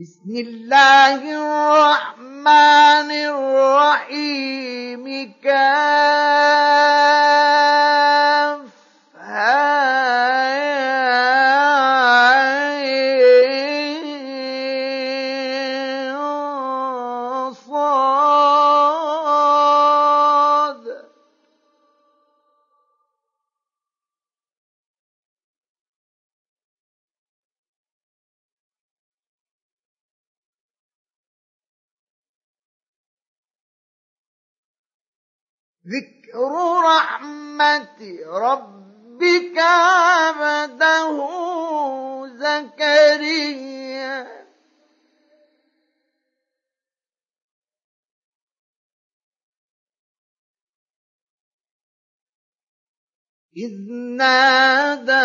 [0.00, 5.04] بسم الله الرحمن الرحيم.
[5.44, 6.94] كاف
[36.34, 41.18] ذكر رحمة ربك عبده
[42.26, 43.64] زكريا.
[53.56, 55.22] إذ نادى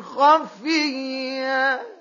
[0.00, 1.93] خفيا.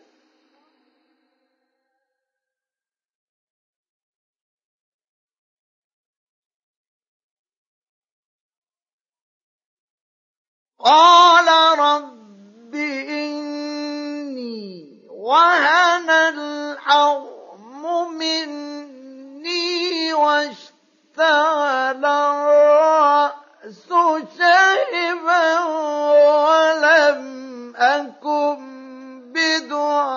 [10.84, 11.48] قال
[11.80, 12.76] رب
[13.09, 23.88] إني وهن العظم مني واشتغل الرأس
[24.38, 25.59] شيبا
[26.44, 27.23] ولم
[27.76, 28.59] أكن
[29.31, 30.14] بدعائك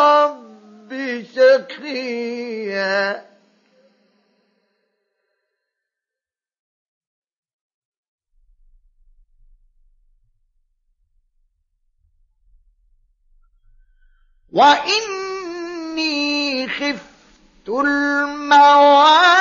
[0.00, 0.90] رب
[1.34, 3.25] شقيا.
[14.56, 16.08] وإني
[16.68, 19.35] خفت الموالي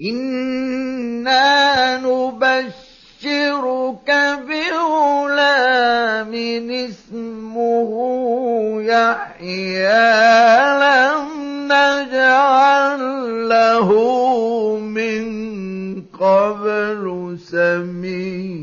[0.00, 2.74] إنا نبشرك
[4.48, 6.34] بغلام
[6.70, 7.90] اسمه
[8.82, 10.14] يحيى
[10.82, 11.28] لم
[11.64, 13.02] نجعل
[13.48, 13.88] له
[14.78, 15.24] من
[16.20, 18.53] قبل سميا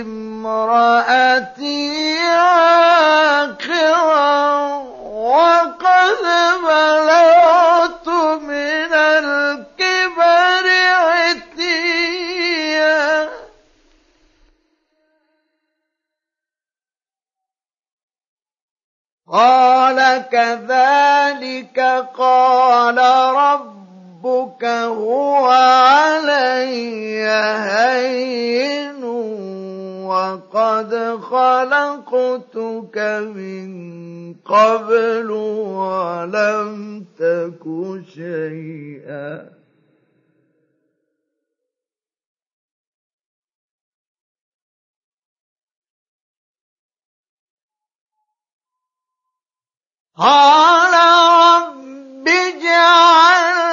[0.00, 1.82] امرأتي
[2.18, 3.82] عاقرا
[5.02, 6.22] وقد
[6.62, 8.08] بلغت
[8.42, 10.66] من الكبر
[11.02, 12.22] عتيا.
[19.32, 21.78] قال كذلك
[22.18, 22.98] قال
[23.36, 28.81] ربك هو علي هين
[30.32, 32.98] لقد خلقتك
[33.36, 33.70] من
[34.34, 37.64] قبل ولم تك
[38.14, 39.62] شيئا.
[50.16, 50.94] قال
[51.40, 53.71] رب اجعل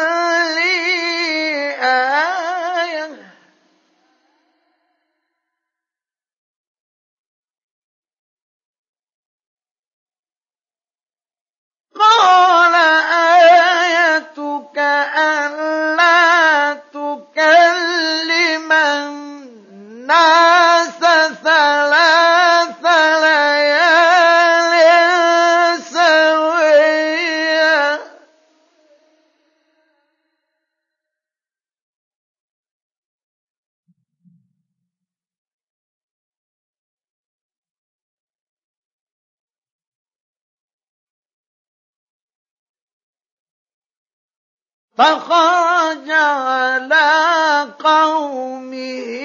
[44.99, 49.18] فخرج على قومه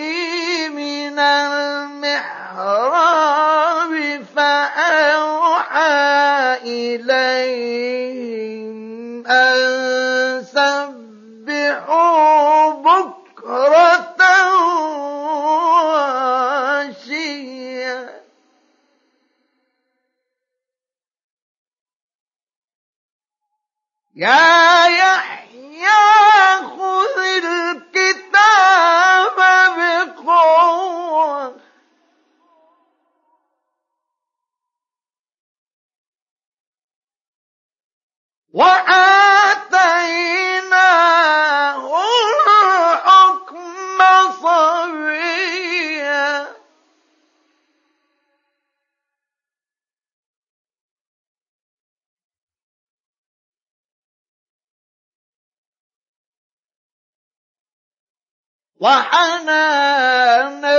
[58.85, 60.79] وحنانا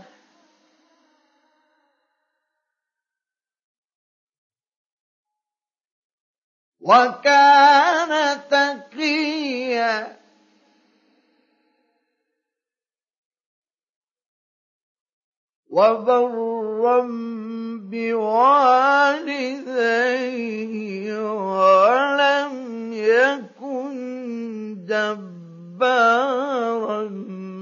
[6.80, 7.89] وكان
[15.70, 17.00] وبرا
[19.90, 22.54] بوالديه ولم
[22.92, 23.94] يكن
[24.88, 26.30] جبارا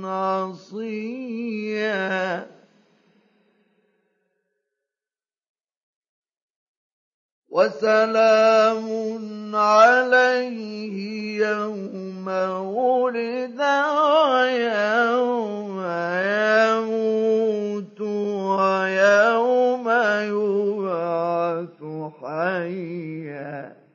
[0.05, 1.38] عصيا
[7.50, 8.87] وسلام
[9.56, 10.97] عليه
[11.47, 13.61] يوم ولد
[14.29, 15.81] ويوم
[16.69, 18.00] يموت
[18.61, 19.87] ويوم
[20.29, 21.81] يبعث
[22.21, 23.88] حيا.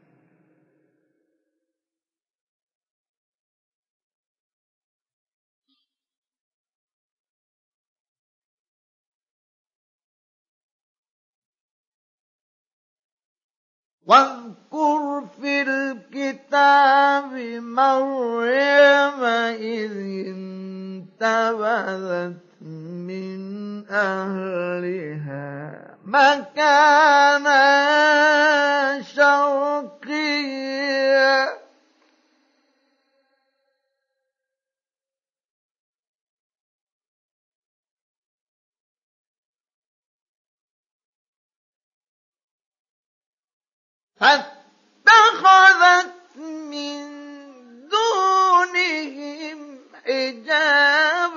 [14.08, 19.24] واذكر في الكتاب مريم
[19.56, 19.92] إذ
[21.22, 22.38] انتبذت
[23.08, 23.40] من
[23.90, 25.82] أهلها.
[26.06, 27.64] مكانا
[29.02, 30.83] شرقيا
[44.20, 47.08] فاتخذت من
[47.90, 49.60] دونهم
[50.06, 51.32] حجابا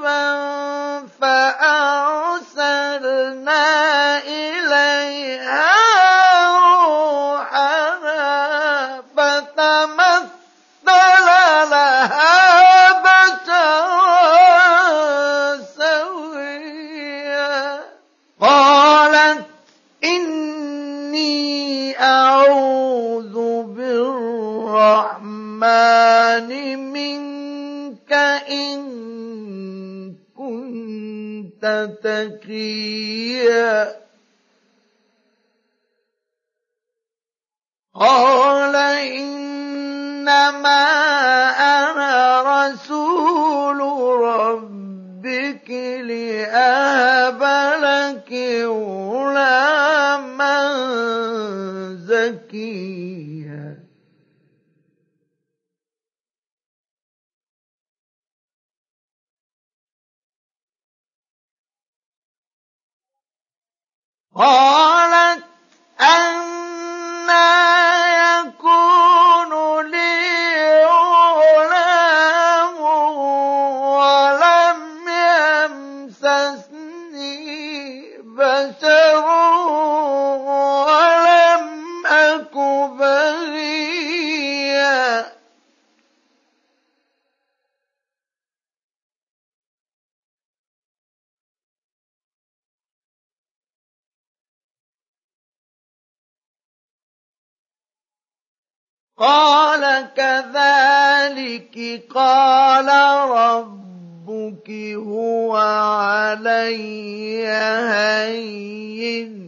[107.90, 109.46] هين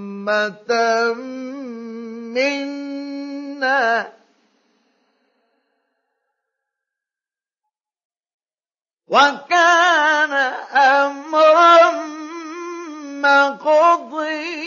[2.33, 4.11] منا.
[9.07, 10.33] وكان
[10.75, 12.14] أمرا
[13.55, 14.65] مقضيا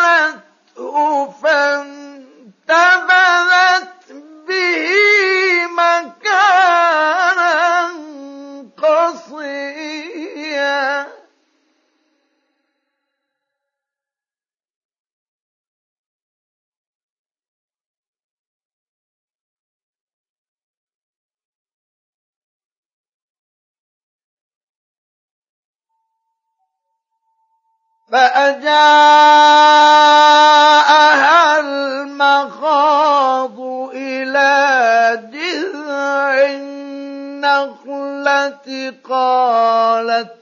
[0.00, 2.72] فحملته فانتبذت
[4.48, 4.89] به
[28.10, 28.70] فأجاءها
[31.60, 33.60] المخاض
[33.94, 34.50] إلى
[35.32, 36.34] جذع
[37.40, 40.34] النخلة قالت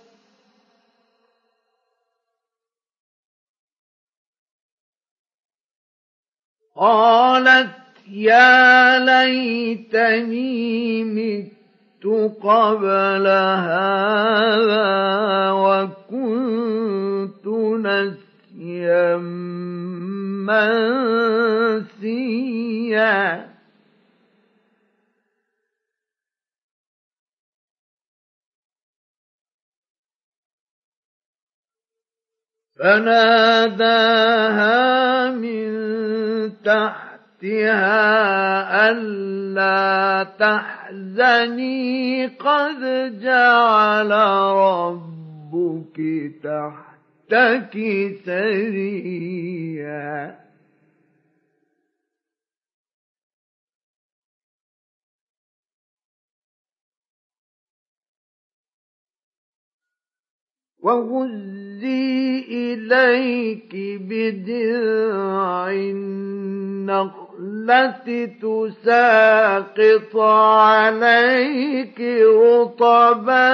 [6.77, 7.71] قالت
[8.09, 11.58] يا ليتني مت
[12.43, 13.27] قبل
[13.69, 14.89] هذا
[15.51, 19.17] وكنت نسيا
[21.77, 23.49] منسيا.
[32.79, 34.51] فناداها
[35.31, 35.69] من
[36.65, 37.99] تحتها
[38.91, 40.23] ألا
[40.89, 42.81] تحزني قد
[43.21, 44.11] جعل
[44.57, 45.99] ربك
[46.43, 47.75] تحتك
[48.25, 49.59] سريا.
[60.83, 65.71] وهزي إليك بدرع
[66.79, 67.29] النخلة
[68.43, 73.49] تساقط عليك رطبا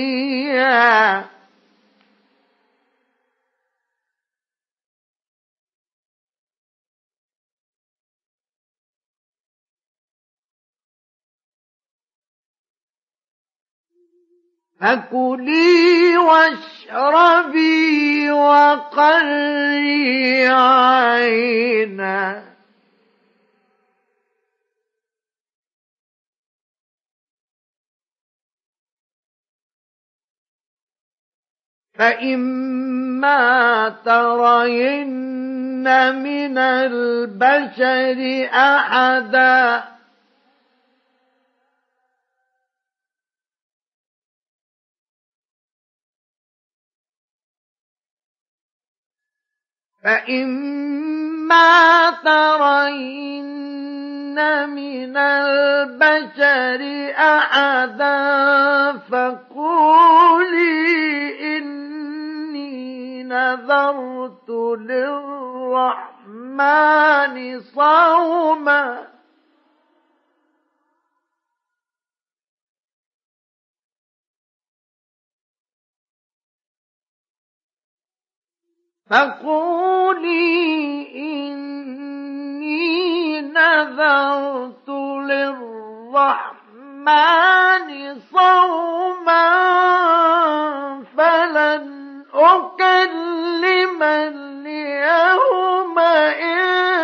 [0.00, 1.24] جنيا
[14.80, 17.70] فكلي واشربي
[18.30, 19.68] وقري
[20.48, 22.42] عينا.
[31.94, 33.38] فإما
[34.04, 35.84] ترين
[36.14, 39.99] من البشر أحدا.
[50.04, 51.70] فإما
[52.24, 53.60] ترين
[54.68, 56.80] من البشر
[57.18, 58.18] أحدا
[59.10, 60.58] فقولي
[61.58, 64.50] إني نذرت
[66.10, 66.40] للرحمن
[67.60, 69.09] صوما
[79.10, 82.80] فقولي إني
[83.40, 84.88] نذرت
[85.28, 86.60] للرحمن
[88.32, 89.50] صوما
[91.16, 92.00] فلن
[92.34, 96.99] أكلم اليوم إنسيا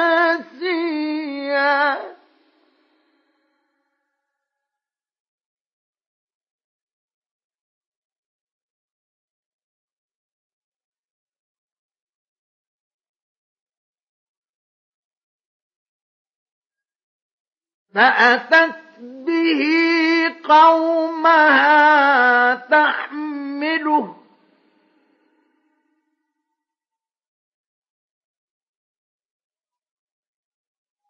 [17.96, 19.62] فأتت به
[20.44, 21.84] قومها
[22.54, 24.16] تحمله.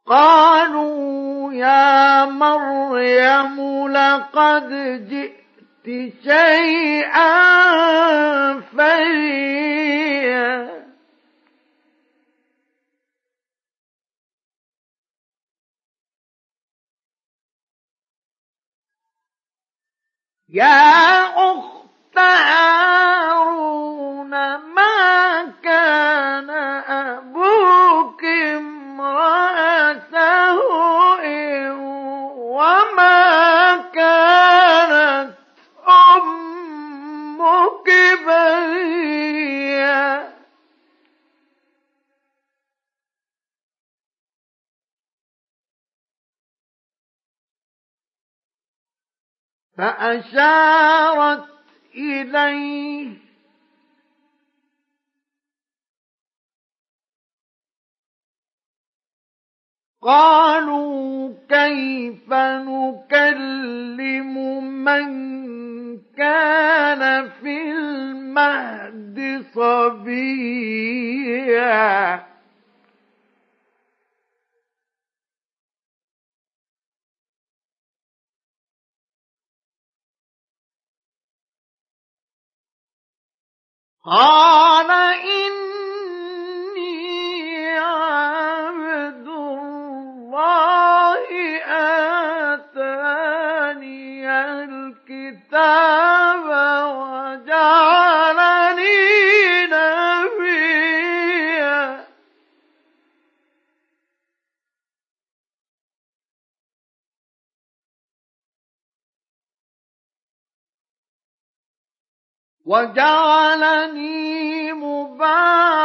[0.06, 4.68] قالوا يا مريم لقد
[5.10, 7.32] جئت شيئا
[8.60, 10.06] فريا
[20.48, 26.50] يا أخت هارون ما كان
[26.86, 29.92] أبوك امرأ
[49.78, 51.44] فأشارت
[51.94, 53.26] إليه.
[60.02, 64.34] قالوا كيف نكلم
[64.84, 65.06] من
[66.16, 70.76] كان في المهد صبيا؟
[84.06, 84.90] قال
[85.36, 86.78] إني
[87.78, 91.26] عبد الله
[92.54, 94.30] آتاني
[94.64, 96.44] الكتاب
[96.96, 98.55] وجعلني
[112.66, 114.32] وجعلني
[114.72, 115.76] مباركا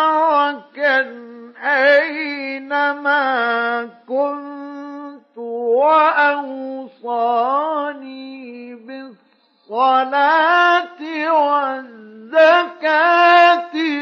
[1.63, 3.19] أينما
[4.07, 5.37] كنت
[6.97, 8.75] وأوصاني
[9.69, 10.11] بالصلاة
[11.31, 12.85] والزكاة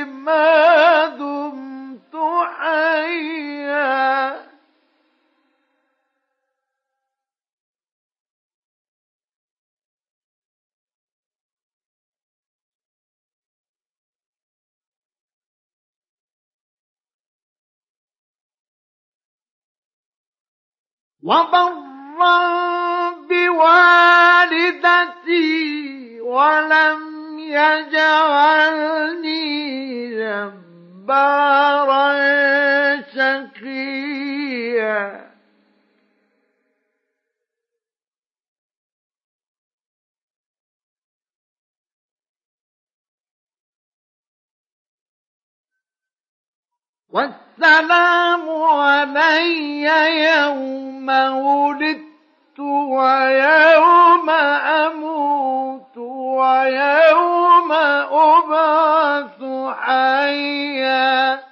[0.04, 2.16] ما دمت
[2.60, 4.49] حيا.
[21.24, 24.62] وبرا بوالدتي
[26.22, 27.00] ولم
[27.40, 29.00] يجعلني
[31.06, 32.10] جبارا
[33.16, 34.10] شقيا.
[47.14, 49.84] والسلام علي
[50.30, 57.72] يوم ولدت ويوم أموت ويوم
[58.12, 59.40] أبعث
[59.80, 61.49] حيا.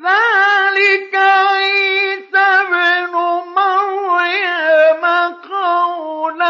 [0.00, 3.12] ذلك عيسى بن
[3.56, 5.04] مريم
[5.50, 6.42] قول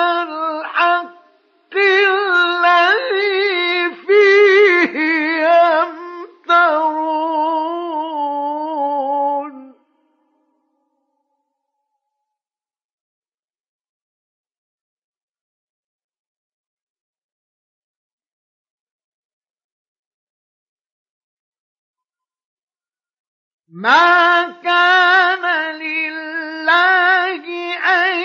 [23.82, 27.44] ما كان لله
[27.76, 28.16] أن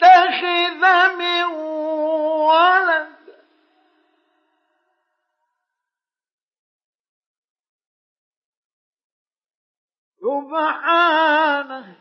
[0.00, 0.82] يتخذ
[1.18, 1.44] من
[2.48, 3.16] ولد.
[10.20, 11.96] سبحانه.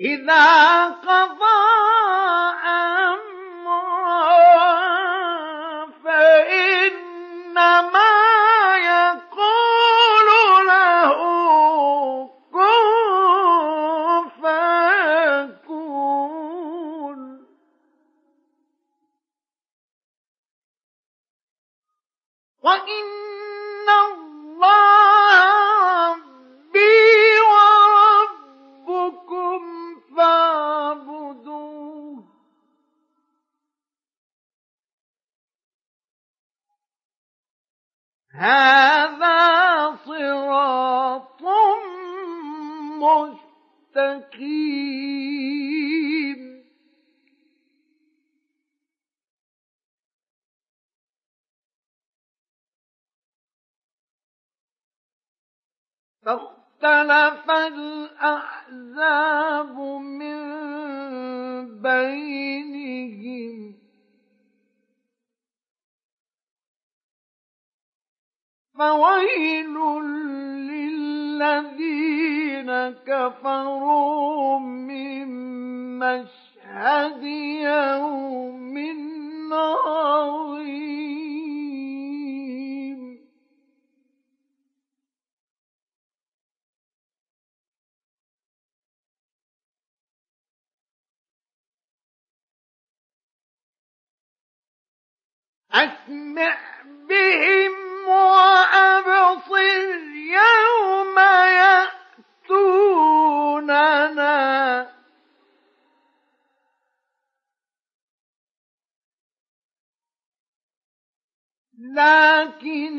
[0.00, 1.99] إذا قضى
[111.90, 112.98] لكن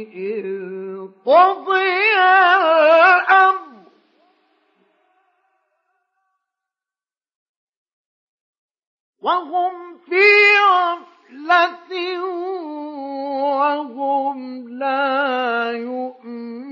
[0.03, 0.45] إذ
[1.25, 3.65] قضي الأمر
[9.21, 10.25] وهم في
[10.71, 12.21] غفلة
[13.55, 16.65] وهم لا يؤمنون.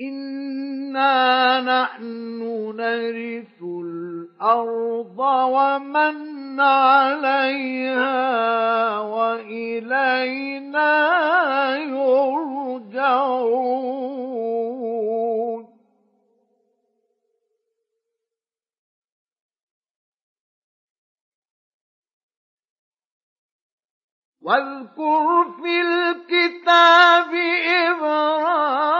[0.00, 8.18] إنا نحن نرث الأرض ومن عليها
[9.00, 10.88] وإلينا
[11.76, 13.68] يرجعون
[24.48, 25.28] واذكر
[25.62, 27.32] في الكتاب
[27.90, 28.98] إبراهيم.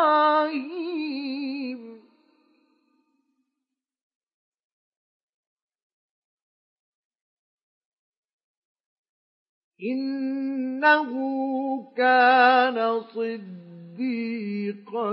[9.83, 11.11] إنه
[11.97, 15.11] كان صديقا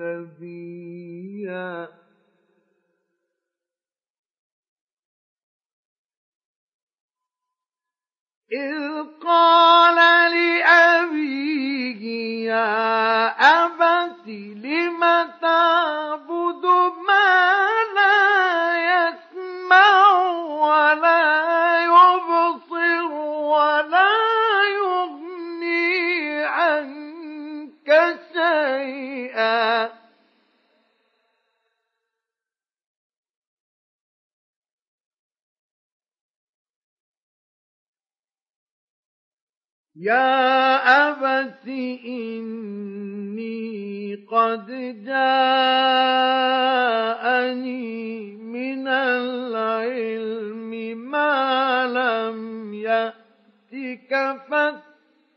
[0.00, 1.99] نبيا.
[8.52, 9.94] إذ قال
[10.32, 12.02] لأبيه
[12.50, 13.26] يا
[13.64, 14.26] أبت
[14.64, 15.00] لم
[15.40, 16.64] تعبد
[17.06, 17.89] ما
[40.00, 41.68] يا أبت
[42.06, 43.50] إني
[44.32, 44.66] قد
[45.04, 45.56] جاءني
[48.36, 50.70] من العلم
[51.10, 54.36] ما لم يأتك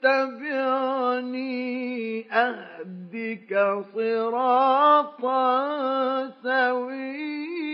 [0.02, 0.72] فاتبعني
[2.32, 5.50] أهدك صراطا
[6.44, 7.74] سويا.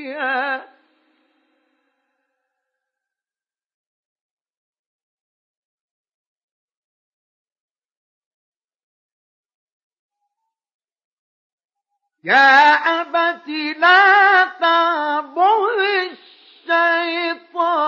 [12.23, 13.47] يا أبت
[13.79, 15.79] لا تعبد
[16.67, 17.79] الشيطان.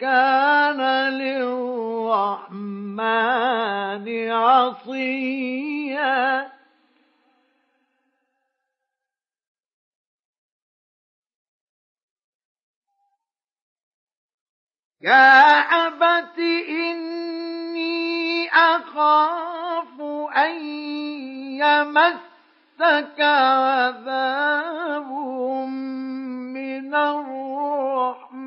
[0.00, 0.80] كان
[1.12, 2.54] للرحمن
[4.30, 5.44] عصيا.
[15.04, 16.38] يا أبت
[16.68, 20.00] إني أخاف
[20.36, 20.56] أن
[21.60, 25.10] يمسك عذاب
[26.56, 28.44] من الرحمن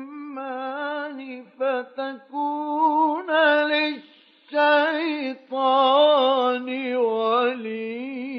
[1.60, 3.30] فتكون
[4.50, 5.36] للشيطان
[6.96, 8.38] وليا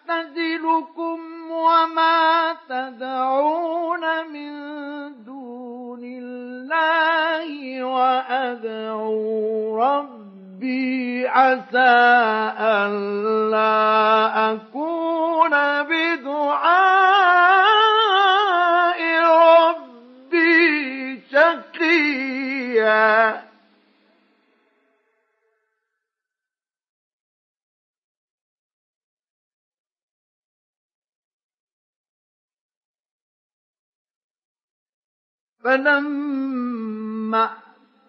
[0.11, 1.19] وأعتزلكم
[1.51, 4.01] وما تدعون
[4.33, 4.51] من
[5.23, 11.95] دون الله وأدعو ربي عسى
[12.59, 13.71] ألا
[14.51, 14.70] أكون
[35.63, 37.49] فلما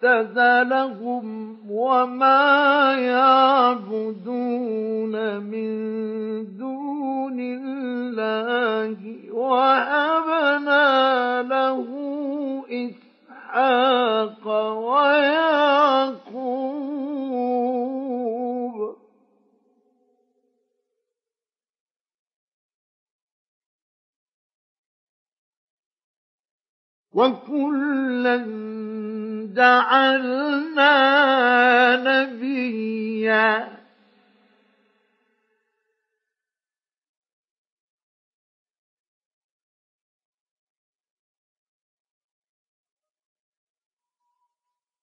[0.03, 4.33] اعتزلهم وما يعبدون
[5.39, 5.73] من
[6.57, 8.97] دون الله
[9.33, 10.83] وهبنا
[11.41, 11.87] له
[12.71, 16.23] إسحاق ويعقوب
[27.13, 28.37] وكلا
[29.55, 30.93] جعلنا
[31.95, 33.73] نبيا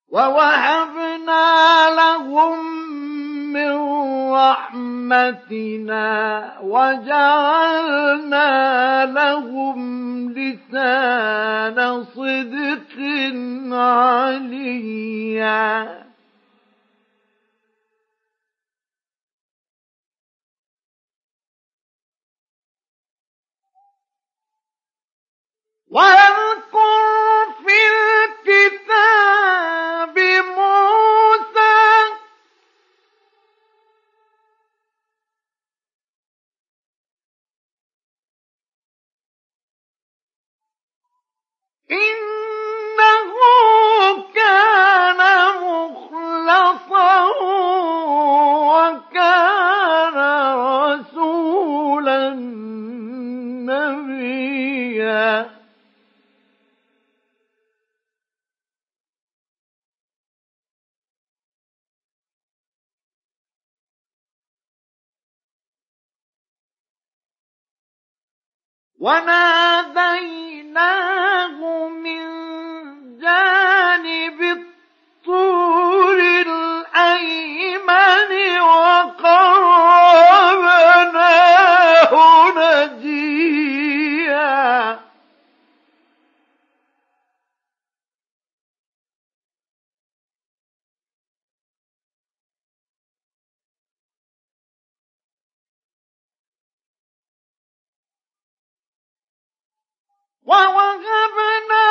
[0.09, 3.10] ووهبنا لهم
[3.53, 3.73] من
[4.33, 5.99] رحمتنا
[6.63, 8.47] وجعلنا
[9.07, 9.81] لهم
[10.33, 12.97] لسان صدق
[13.73, 15.71] عليا.
[25.91, 27.79] واذكر في
[28.47, 28.97] الكتاب
[30.57, 31.50] موسى
[69.01, 70.51] وناديناه
[100.51, 101.87] ووهبنا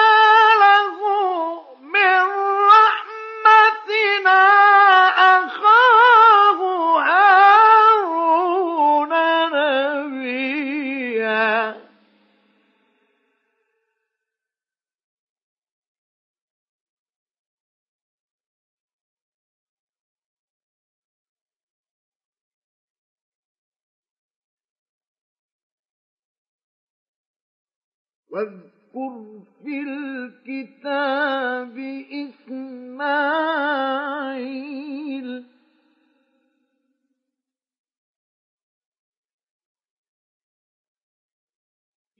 [28.31, 31.77] واذكر في الكتاب
[32.11, 33.29] إسماعيل.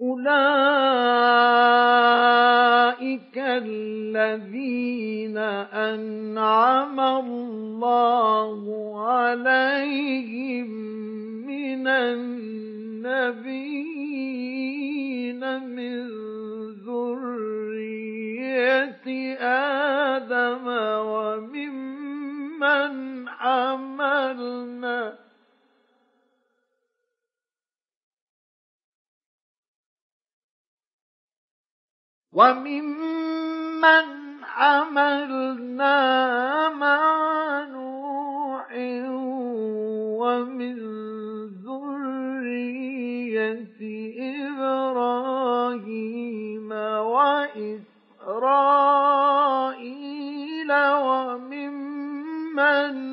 [0.00, 0.36] أولئك
[3.38, 5.38] الذين
[5.72, 8.60] أنعم الله
[9.08, 11.05] عليهم
[11.88, 13.62] النبيين
[15.62, 16.08] من
[16.86, 18.16] ذرية
[19.40, 20.66] آدم
[21.10, 22.92] وممن
[23.28, 25.18] حملنا
[32.32, 34.06] وممن
[34.44, 35.96] حملنا
[36.68, 37.16] مع
[38.56, 38.72] نوح
[40.20, 40.76] ومن
[41.64, 43.36] ذرية
[45.36, 47.90] إبراهيم وإسرائيل
[51.06, 52.00] وممن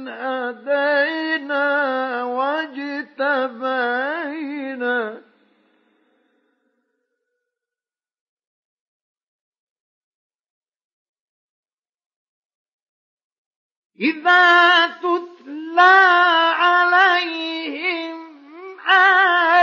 [0.08, 1.68] هدينا
[2.24, 3.74] واجتبينا
[14.04, 16.00] إذا تتلى
[16.60, 18.18] عليهم
[18.88, 19.63] آيات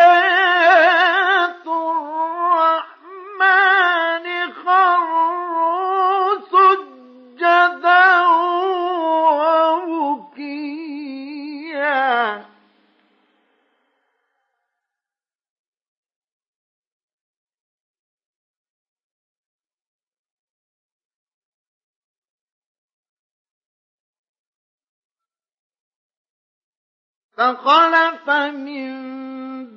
[27.40, 28.92] فخلف من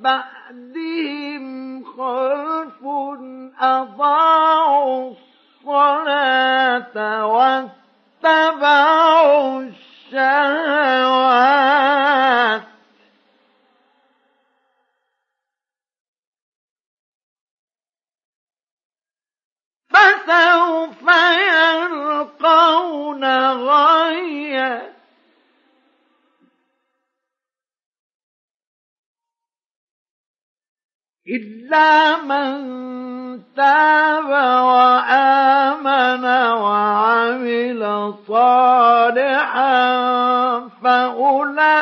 [0.00, 2.80] بعدهم خلف
[3.60, 4.43] أضاعوا
[31.34, 32.54] إلا من
[33.56, 34.30] تاب
[34.64, 36.24] وآمن
[36.60, 39.84] وعمل صالحا
[40.84, 41.74] فأولئك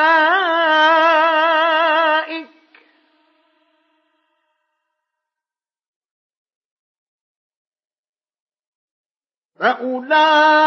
[9.59, 10.63] فأولئك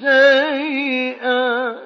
[0.00, 1.76] شيئا.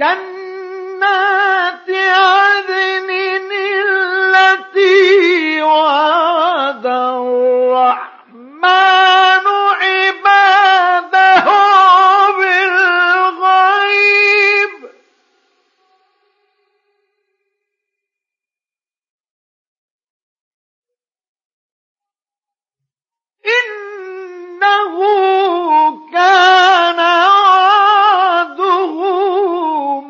[0.00, 1.40] جنات
[1.90, 3.10] عدن
[4.70, 6.86] التي وعد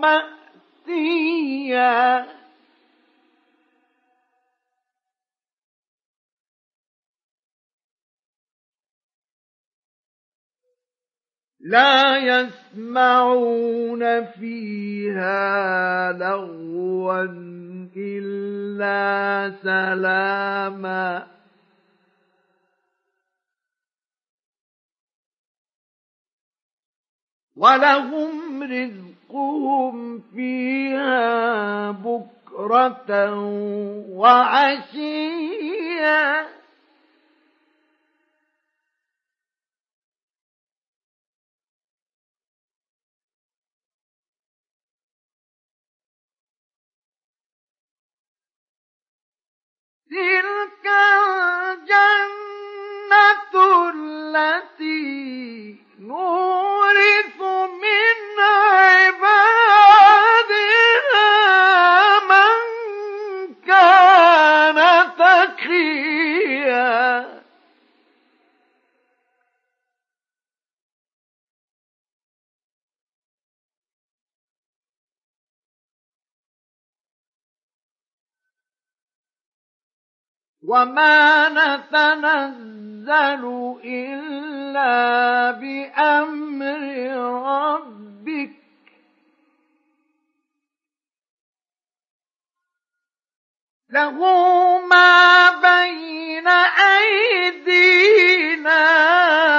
[0.00, 0.40] مأتيا.
[11.60, 17.26] لا يسمعون فيها لغوا
[17.96, 21.39] إلا سلاما.
[27.60, 33.34] ولهم رزقهم فيها بكرة
[34.10, 35.60] وعشيا.
[50.10, 50.86] تلك
[51.70, 52.30] الجنة
[53.94, 57.40] التي نورث
[57.82, 59.79] من عبادنا
[80.70, 83.42] وما نتنزل
[83.84, 86.82] إلا بأمر
[87.50, 88.50] ربك
[93.90, 94.18] له
[94.86, 96.48] ما بين
[96.98, 98.82] أيدينا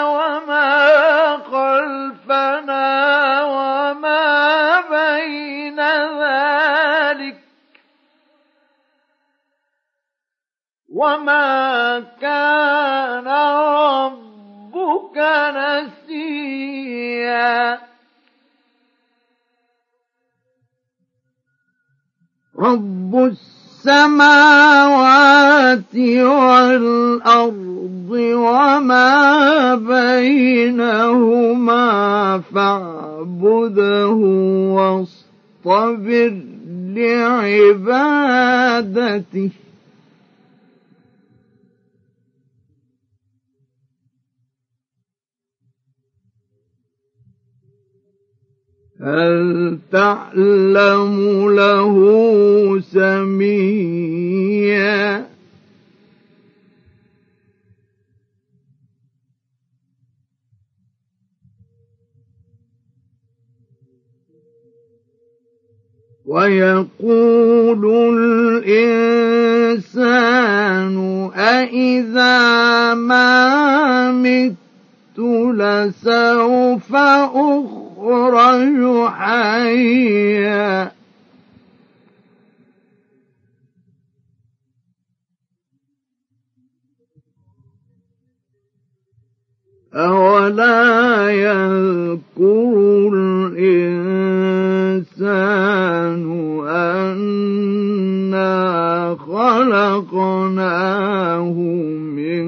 [0.05, 0.91] وما
[11.02, 13.28] وما كان
[14.78, 15.18] ربك
[16.06, 17.41] نسيا
[22.60, 23.16] رب
[23.82, 24.76] السماوات
[26.22, 31.22] والأرض وما بينهما
[32.56, 34.12] فاعبده
[34.78, 36.34] واصطبر
[38.32, 39.49] لعبادته
[49.02, 51.95] هل تعلم له
[52.80, 54.12] سميا؟
[66.26, 67.84] ويقول
[69.74, 70.12] الإنسان
[71.36, 74.56] أإذا ما مت
[75.20, 80.91] لسوف أخرج يخرج حيا
[89.93, 92.74] أولا يذكر
[93.14, 94.62] الإنسان
[96.68, 98.52] أنا
[99.20, 100.74] خلقناه
[102.18, 102.45] من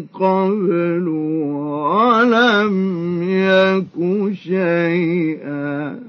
[0.00, 1.08] قبل
[1.88, 3.07] ولم
[3.78, 6.00] يك شيئا.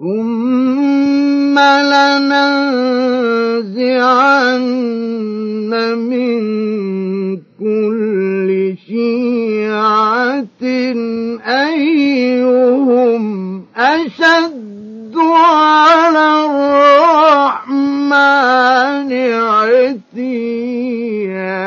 [0.00, 1.58] ثم
[2.00, 3.20] لننزعن
[5.96, 6.40] من
[7.60, 8.48] كل
[8.88, 10.62] شيعة
[11.46, 13.24] أيهم
[13.76, 16.28] أشد على
[17.60, 18.20] الرحمن
[20.16, 21.60] عتيا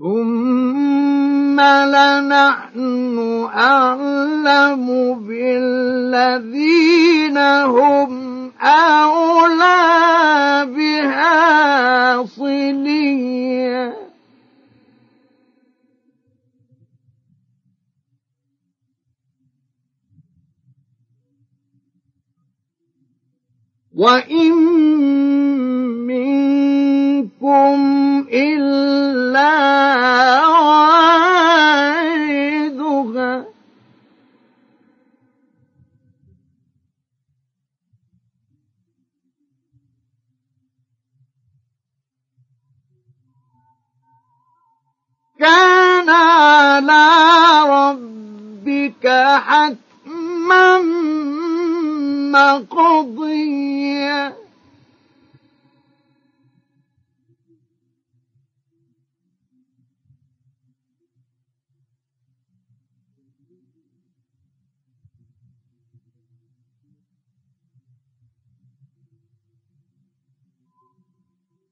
[0.00, 3.18] ثم لنحن
[3.54, 4.86] أعلم
[5.28, 9.76] بالذين هم أولى
[10.76, 13.92] بها صليا
[23.94, 24.80] وإن
[27.20, 29.52] منكم إلا
[32.08, 33.44] واردها
[45.38, 47.08] كان على
[47.68, 49.06] ربك
[49.36, 50.78] حتما
[52.32, 54.34] مقضيا.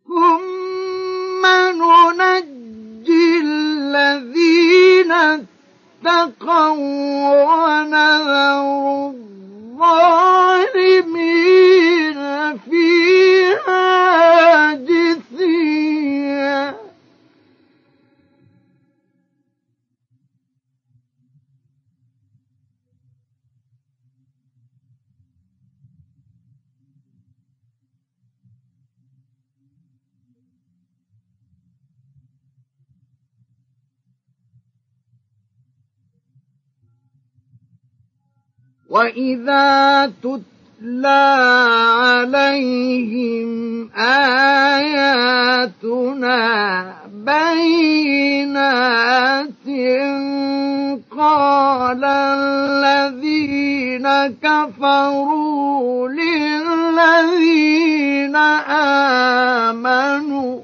[0.08, 1.44] ثم
[1.76, 5.12] ننجي الذين
[6.04, 9.12] اتقوا ونذر
[11.28, 12.18] الظالمين
[12.70, 16.74] فيها جثيا
[38.90, 41.24] وإذا تتلى
[42.00, 43.48] عليهم
[45.08, 46.38] آياتنا
[47.24, 48.88] بينات
[51.18, 54.06] قال الذين
[54.42, 57.56] كفروا للذين
[59.66, 60.60] آمنوا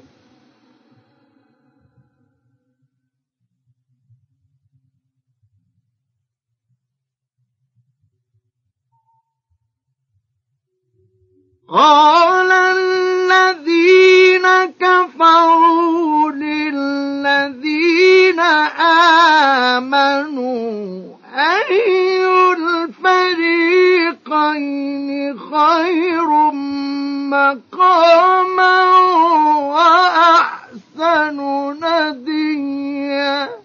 [11.74, 14.46] قال الذين
[14.80, 17.60] كفروا للذين
[19.74, 21.02] آمنوا
[21.34, 22.26] أي
[23.34, 24.28] الفريقين
[25.38, 26.28] خير
[27.34, 28.78] مقاما
[29.74, 31.38] وأحسن
[31.82, 33.63] نديا؟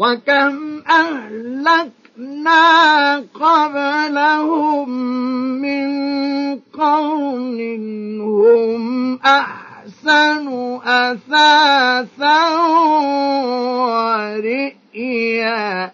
[0.00, 2.64] وكم أهلكنا
[3.34, 4.88] قبلهم
[5.60, 5.90] من
[6.72, 7.60] قرن
[8.20, 10.48] هم أحسن
[10.84, 12.48] أثاثا
[14.94, 15.92] ورئيا.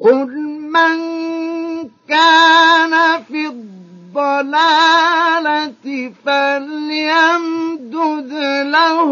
[0.00, 0.32] قل
[0.72, 0.96] من
[2.08, 3.52] كان في
[4.16, 5.84] الضلالة
[6.26, 8.32] فليمدد
[8.66, 9.10] له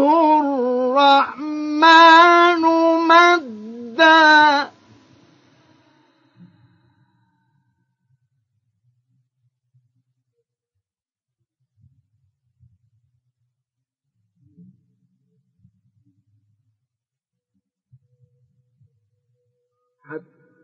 [0.97, 2.61] الرحمن
[3.07, 4.69] مدا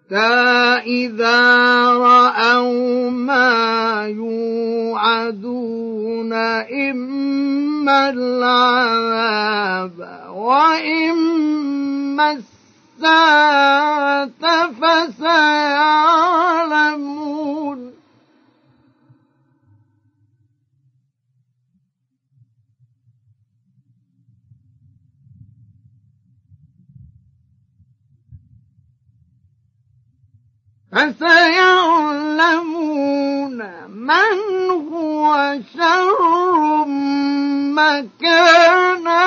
[0.06, 1.42] حتى إذا
[1.98, 5.54] رأوا ما يوعدون
[6.34, 9.98] إما العذاب
[10.36, 12.32] وإما
[13.02, 14.32] الساعة
[14.72, 15.96] فسيعلمون
[32.26, 33.58] فسيعلمون
[33.90, 34.40] من
[34.94, 36.20] هو شر
[37.76, 39.24] مكانا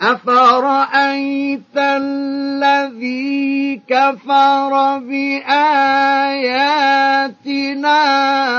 [0.03, 5.55] أفرأيت الذي كفر بآياتنا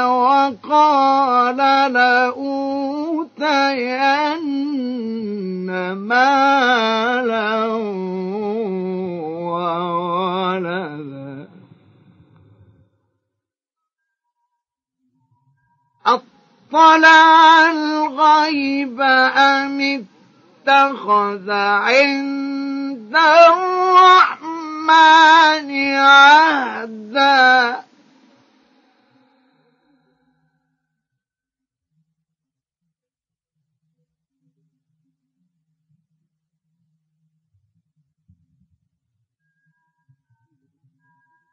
[0.05, 1.57] وقال
[1.93, 3.33] لأوتين
[5.91, 7.65] مالا
[9.43, 11.47] وولدا؟
[16.05, 20.05] أطلع الغيب أم
[20.67, 24.89] اتخذ عند الرحمن
[25.95, 27.83] عهدا.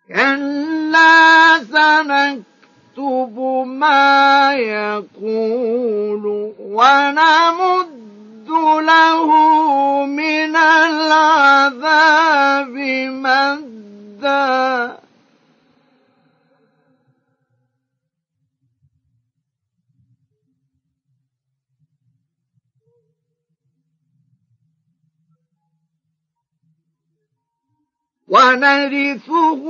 [0.09, 3.37] كلا سنكتب
[3.67, 6.25] ما يقول
[6.59, 7.50] ونمد
[28.31, 29.63] ونرثه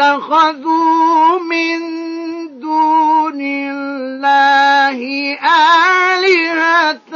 [0.00, 1.78] واتخذوا من
[2.60, 4.98] دون الله
[6.14, 7.14] آلهة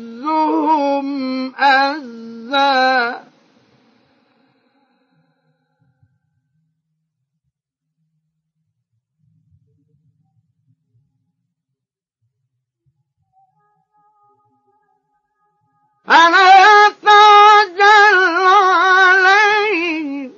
[16.07, 20.33] فلا تعجل عليهم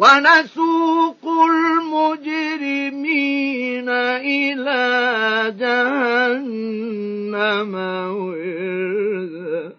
[0.00, 1.24] ونسوق
[2.08, 3.88] المجرمين
[4.34, 4.84] إلى
[5.60, 7.74] جهنم
[8.16, 9.76] وردا.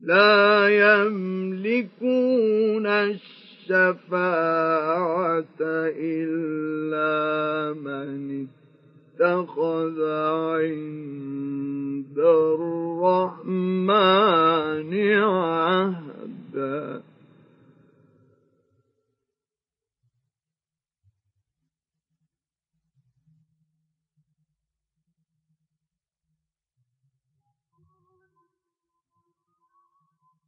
[0.00, 4.24] لا يملكون الشفاعة
[5.96, 7.12] إلا
[7.80, 8.20] من
[9.14, 9.98] اتخذ
[10.58, 13.92] عند الرحمن
[15.22, 17.02] عهدا.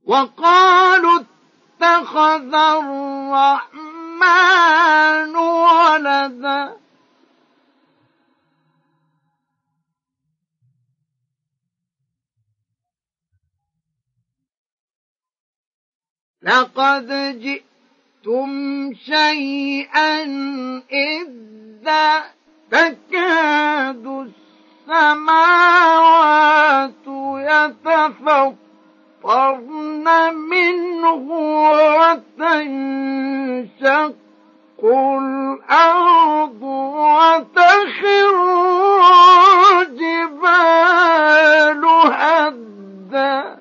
[0.06, 3.76] وقالوا اتخذ الرحمن
[5.36, 6.85] ولدا.
[16.46, 17.08] لقد
[17.42, 18.50] جئتم
[18.94, 20.22] شيئا
[20.92, 22.22] إذا
[22.70, 24.06] تكاد
[24.86, 27.06] السماوات
[29.26, 31.26] يتفطرن منه
[32.38, 34.14] وتنشق
[34.84, 36.62] الأرض
[36.96, 38.36] وتخر
[39.80, 41.82] الجبال
[42.12, 43.56] هدّا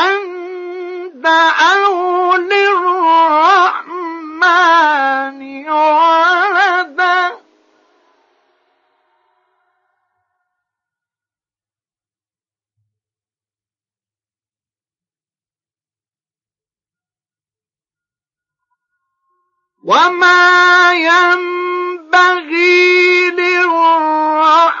[0.00, 0.20] أن
[1.22, 3.80] دعوا للرحمن
[5.68, 7.40] ولدا.
[19.84, 22.50] وما ينبغي
[23.30, 24.80] للرحمن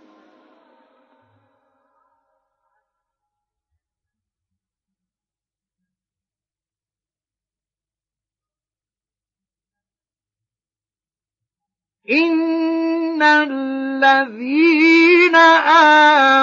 [12.09, 15.35] إن الذين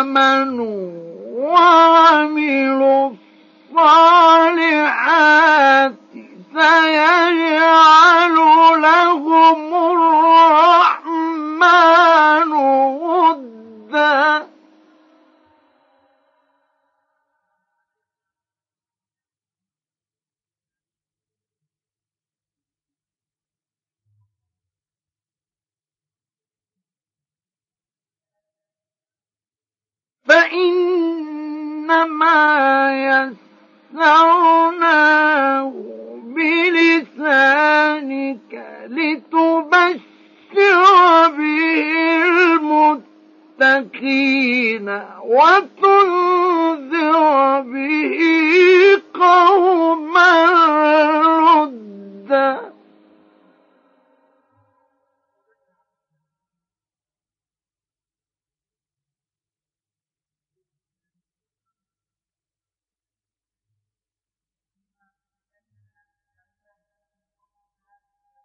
[0.01, 0.91] آمنوا
[1.37, 3.11] وعملوا
[3.77, 5.95] الصالحات
[6.57, 8.35] سيجعل
[8.81, 9.61] لهم
[9.93, 11.61] الرحمن
[31.91, 32.31] فإنما
[33.95, 35.73] يسرناه
[36.37, 37.73] بلسانك
[38.89, 40.01] لتبشر
[41.39, 41.91] به
[43.61, 44.89] المتقين
[45.25, 47.17] وتنذر
[47.61, 48.19] به
[49.15, 50.33] قوما
[51.41, 52.51] ردا